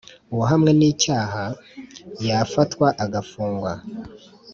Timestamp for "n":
0.79-0.81